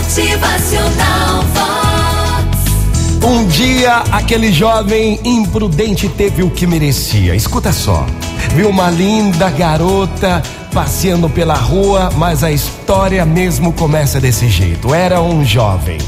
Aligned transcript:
Motivacional 0.00 1.42
Vox. 1.52 3.22
Um 3.22 3.46
dia, 3.46 3.98
aquele 4.10 4.50
jovem 4.50 5.20
imprudente 5.22 6.08
teve 6.08 6.42
o 6.42 6.50
que 6.50 6.66
merecia. 6.66 7.34
Escuta 7.34 7.70
só. 7.70 8.06
Viu 8.54 8.70
uma 8.70 8.88
linda 8.88 9.50
garota 9.50 10.42
passeando 10.72 11.28
pela 11.28 11.54
rua, 11.54 12.10
mas 12.16 12.42
a 12.42 12.50
história 12.50 13.26
mesmo 13.26 13.74
começa 13.74 14.18
desse 14.18 14.48
jeito. 14.48 14.94
Era 14.94 15.20
um 15.20 15.44
jovem. 15.44 15.98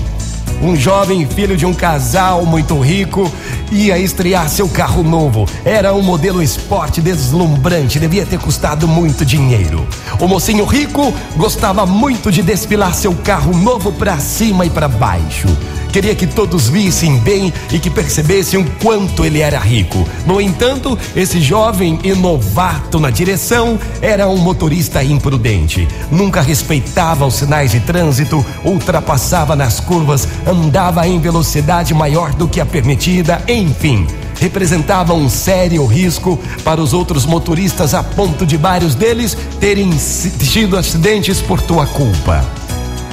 Um 0.62 0.76
jovem 0.76 1.26
filho 1.26 1.56
de 1.56 1.66
um 1.66 1.74
casal 1.74 2.46
muito 2.46 2.78
rico 2.78 3.28
ia 3.72 3.98
estrear 3.98 4.48
seu 4.48 4.68
carro 4.68 5.02
novo. 5.02 5.44
Era 5.64 5.92
um 5.92 6.02
modelo 6.02 6.40
esporte 6.40 7.00
deslumbrante, 7.00 7.98
devia 7.98 8.24
ter 8.24 8.38
custado 8.38 8.86
muito 8.86 9.24
dinheiro. 9.24 9.84
O 10.20 10.28
mocinho 10.28 10.64
rico 10.64 11.12
gostava 11.36 11.84
muito 11.84 12.30
de 12.30 12.42
desfilar 12.42 12.94
seu 12.94 13.12
carro 13.12 13.56
novo 13.56 13.90
para 13.90 14.18
cima 14.18 14.64
e 14.64 14.70
para 14.70 14.86
baixo. 14.86 15.48
Queria 15.92 16.14
que 16.14 16.26
todos 16.26 16.68
vissem 16.68 17.18
bem 17.18 17.52
e 17.70 17.78
que 17.78 17.90
percebessem 17.90 18.58
o 18.58 18.64
quanto 18.82 19.26
ele 19.26 19.40
era 19.40 19.58
rico. 19.58 20.08
No 20.26 20.40
entanto, 20.40 20.98
esse 21.14 21.38
jovem 21.38 21.98
e 22.02 22.14
novato 22.14 22.98
na 22.98 23.10
direção 23.10 23.78
era 24.00 24.26
um 24.26 24.38
motorista 24.38 25.04
imprudente. 25.04 25.86
Nunca 26.10 26.40
respeitava 26.40 27.26
os 27.26 27.34
sinais 27.34 27.72
de 27.72 27.80
trânsito, 27.80 28.44
ultrapassava 28.64 29.54
nas 29.54 29.80
curvas, 29.80 30.26
andava 30.46 31.06
em 31.06 31.20
velocidade 31.20 31.92
maior 31.92 32.32
do 32.32 32.48
que 32.48 32.60
a 32.60 32.66
permitida, 32.66 33.42
enfim 33.46 34.06
representava 34.40 35.14
um 35.14 35.28
sério 35.28 35.86
risco 35.86 36.36
para 36.64 36.80
os 36.80 36.92
outros 36.92 37.24
motoristas 37.24 37.94
a 37.94 38.02
ponto 38.02 38.44
de 38.44 38.56
vários 38.56 38.96
deles 38.96 39.38
terem 39.60 39.88
tido 40.50 40.76
acidentes 40.76 41.40
por 41.40 41.62
tua 41.62 41.86
culpa. 41.86 42.61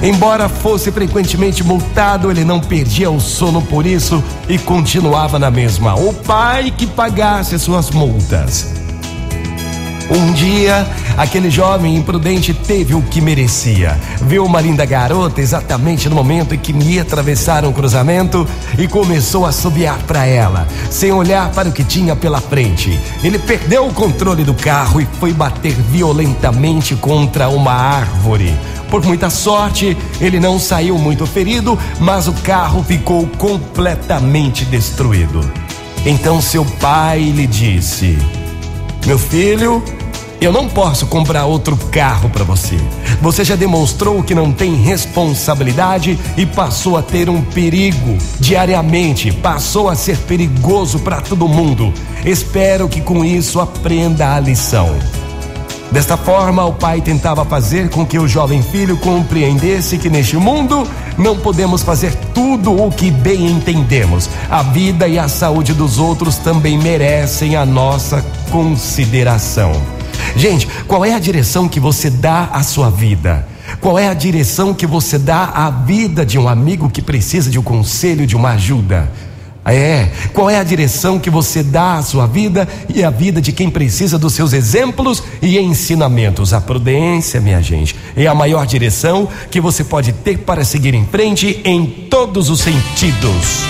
Embora 0.02 0.48
fosse 0.48 0.90
frequentemente 0.90 1.62
multado, 1.62 2.30
ele 2.30 2.44
não 2.44 2.58
perdia 2.58 3.10
o 3.10 3.20
sono 3.20 3.60
por 3.60 3.84
isso 3.84 4.22
e 4.48 4.58
continuava 4.58 5.38
na 5.38 5.50
mesma. 5.50 5.94
O 5.94 6.12
pai 6.12 6.72
que 6.76 6.86
pagasse 6.86 7.58
suas 7.58 7.90
multas. 7.90 8.80
Um 10.10 10.32
dia, 10.32 10.84
aquele 11.16 11.48
jovem 11.50 11.94
imprudente 11.94 12.52
teve 12.52 12.94
o 12.94 13.02
que 13.02 13.20
merecia. 13.20 13.96
Viu 14.22 14.44
uma 14.44 14.60
linda 14.60 14.84
garota 14.84 15.40
exatamente 15.40 16.08
no 16.08 16.16
momento 16.16 16.52
em 16.52 16.58
que 16.58 16.72
ia 16.72 17.02
atravessar 17.02 17.64
um 17.64 17.72
cruzamento 17.72 18.44
e 18.76 18.88
começou 18.88 19.46
a 19.46 19.52
subiar 19.52 19.98
para 20.08 20.26
ela, 20.26 20.66
sem 20.90 21.12
olhar 21.12 21.52
para 21.52 21.68
o 21.68 21.72
que 21.72 21.84
tinha 21.84 22.16
pela 22.16 22.40
frente. 22.40 22.98
Ele 23.22 23.38
perdeu 23.38 23.86
o 23.86 23.94
controle 23.94 24.42
do 24.42 24.54
carro 24.54 25.00
e 25.00 25.06
foi 25.20 25.32
bater 25.32 25.74
violentamente 25.74 26.96
contra 26.96 27.48
uma 27.48 27.72
árvore. 27.72 28.52
Por 28.90 29.04
muita 29.04 29.30
sorte, 29.30 29.96
ele 30.20 30.40
não 30.40 30.58
saiu 30.58 30.98
muito 30.98 31.24
ferido, 31.24 31.78
mas 32.00 32.26
o 32.26 32.32
carro 32.32 32.82
ficou 32.82 33.26
completamente 33.38 34.64
destruído. 34.64 35.40
Então 36.04 36.40
seu 36.42 36.64
pai 36.64 37.20
lhe 37.20 37.46
disse: 37.46 38.18
Meu 39.06 39.18
filho, 39.18 39.82
eu 40.40 40.50
não 40.50 40.66
posso 40.66 41.06
comprar 41.06 41.44
outro 41.44 41.76
carro 41.92 42.30
para 42.30 42.42
você. 42.42 42.76
Você 43.20 43.44
já 43.44 43.54
demonstrou 43.54 44.22
que 44.22 44.34
não 44.34 44.50
tem 44.50 44.74
responsabilidade 44.74 46.18
e 46.36 46.46
passou 46.46 46.96
a 46.96 47.02
ter 47.02 47.28
um 47.28 47.42
perigo 47.42 48.16
diariamente, 48.40 49.30
passou 49.30 49.88
a 49.88 49.94
ser 49.94 50.16
perigoso 50.16 50.98
para 51.00 51.20
todo 51.20 51.46
mundo. 51.46 51.92
Espero 52.24 52.88
que 52.88 53.02
com 53.02 53.22
isso 53.22 53.60
aprenda 53.60 54.34
a 54.34 54.40
lição. 54.40 54.88
Desta 55.92 56.16
forma, 56.16 56.64
o 56.64 56.72
pai 56.72 57.00
tentava 57.00 57.44
fazer 57.44 57.90
com 57.90 58.06
que 58.06 58.16
o 58.16 58.28
jovem 58.28 58.62
filho 58.62 58.96
compreendesse 58.96 59.98
que 59.98 60.08
neste 60.08 60.36
mundo 60.36 60.86
não 61.18 61.36
podemos 61.36 61.82
fazer 61.82 62.14
tudo 62.32 62.72
o 62.72 62.92
que 62.92 63.10
bem 63.10 63.48
entendemos. 63.48 64.30
A 64.48 64.62
vida 64.62 65.08
e 65.08 65.18
a 65.18 65.26
saúde 65.26 65.74
dos 65.74 65.98
outros 65.98 66.36
também 66.36 66.78
merecem 66.78 67.56
a 67.56 67.66
nossa 67.66 68.24
consideração. 68.52 69.72
Gente, 70.36 70.68
qual 70.86 71.04
é 71.04 71.12
a 71.12 71.18
direção 71.18 71.68
que 71.68 71.80
você 71.80 72.08
dá 72.08 72.44
à 72.52 72.62
sua 72.62 72.88
vida? 72.88 73.46
Qual 73.80 73.98
é 73.98 74.06
a 74.06 74.14
direção 74.14 74.72
que 74.72 74.86
você 74.86 75.18
dá 75.18 75.44
à 75.44 75.70
vida 75.70 76.24
de 76.24 76.38
um 76.38 76.48
amigo 76.48 76.88
que 76.88 77.02
precisa 77.02 77.50
de 77.50 77.58
um 77.58 77.62
conselho, 77.62 78.26
de 78.28 78.36
uma 78.36 78.50
ajuda? 78.50 79.10
É, 79.72 80.10
qual 80.32 80.50
é 80.50 80.58
a 80.58 80.64
direção 80.64 81.18
que 81.18 81.30
você 81.30 81.62
dá 81.62 81.96
à 81.96 82.02
sua 82.02 82.26
vida 82.26 82.68
e 82.92 83.04
à 83.04 83.10
vida 83.10 83.40
de 83.40 83.52
quem 83.52 83.70
precisa 83.70 84.18
dos 84.18 84.34
seus 84.34 84.52
exemplos 84.52 85.22
e 85.40 85.58
ensinamentos? 85.58 86.52
A 86.52 86.60
prudência, 86.60 87.40
minha 87.40 87.62
gente, 87.62 87.94
é 88.16 88.26
a 88.26 88.34
maior 88.34 88.66
direção 88.66 89.28
que 89.50 89.60
você 89.60 89.84
pode 89.84 90.12
ter 90.12 90.38
para 90.38 90.64
seguir 90.64 90.94
em 90.94 91.06
frente 91.06 91.60
em 91.64 91.86
todos 92.10 92.50
os 92.50 92.60
sentidos. 92.60 93.64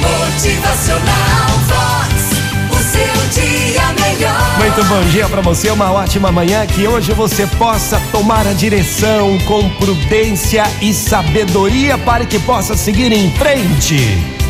Motivacional 0.00 1.46
Vox. 1.66 2.36
O 2.70 2.82
seu 2.82 3.42
dia 3.42 3.82
melhor. 3.92 4.58
Muito 4.58 4.84
bom 4.84 5.02
dia 5.10 5.28
para 5.28 5.40
você, 5.40 5.70
uma 5.70 5.92
ótima 5.92 6.30
manhã. 6.30 6.66
Que 6.66 6.86
hoje 6.86 7.12
você 7.12 7.46
possa 7.58 8.00
tomar 8.12 8.46
a 8.46 8.52
direção 8.52 9.38
com 9.46 9.68
prudência 9.70 10.64
e 10.80 10.92
sabedoria 10.92 11.96
para 11.98 12.24
que 12.24 12.38
possa 12.38 12.76
seguir 12.76 13.12
em 13.12 13.30
frente. 13.32 14.45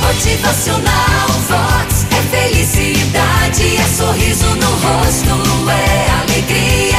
Motivacional 0.00 1.28
Vox. 1.48 2.06
É 2.10 2.22
felicidade, 2.36 3.76
é 3.76 3.88
sorriso 3.96 4.46
no 4.56 4.70
rosto, 4.70 5.70
é 5.70 6.10
alegria, 6.22 6.98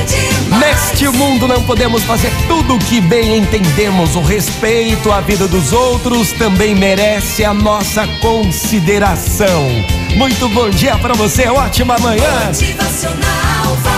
é 0.00 0.04
demais. 0.04 0.60
Neste 0.60 1.08
mundo 1.08 1.48
não 1.48 1.62
podemos 1.62 2.02
fazer 2.04 2.32
tudo 2.46 2.74
o 2.74 2.78
que 2.78 3.00
bem 3.00 3.38
entendemos. 3.38 4.14
O 4.16 4.20
respeito 4.20 5.10
à 5.10 5.20
vida 5.20 5.48
dos 5.48 5.72
outros 5.72 6.32
também 6.32 6.74
merece 6.74 7.44
a 7.44 7.54
nossa 7.54 8.06
consideração. 8.20 9.68
Muito 10.16 10.48
bom 10.50 10.68
dia 10.70 10.96
para 10.98 11.14
você, 11.14 11.48
ótima 11.48 11.98
manhã. 11.98 12.46
Motivacional 12.46 13.76
Vox. 13.82 13.91